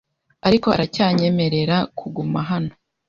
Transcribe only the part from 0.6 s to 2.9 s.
aracyanyemerera kuguma hano,